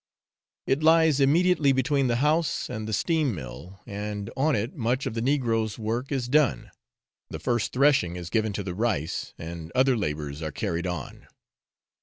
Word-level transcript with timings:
It 0.65 0.81
lies 0.81 1.19
immediately 1.19 1.73
between 1.73 2.07
the 2.07 2.15
house 2.15 2.71
and 2.71 2.87
the 2.87 2.91
steam 2.91 3.35
mill, 3.35 3.81
and 3.85 4.31
on 4.35 4.55
it 4.55 4.75
much 4.75 5.05
of 5.05 5.13
the 5.13 5.21
negroes' 5.21 5.77
work 5.77 6.11
is 6.11 6.27
done 6.27 6.71
the 7.29 7.37
first 7.37 7.71
threshing 7.71 8.15
is 8.15 8.31
given 8.31 8.51
to 8.53 8.63
the 8.63 8.73
rice, 8.73 9.35
and 9.37 9.71
other 9.75 9.95
labours 9.95 10.41
are 10.41 10.51
carried 10.51 10.87
on. 10.87 11.27